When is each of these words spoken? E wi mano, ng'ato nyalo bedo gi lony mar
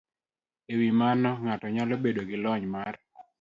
E 0.71 0.73
wi 0.79 0.89
mano, 1.01 1.29
ng'ato 1.43 1.67
nyalo 1.75 1.93
bedo 2.03 2.21
gi 2.29 2.37
lony 2.43 2.65
mar 2.73 2.93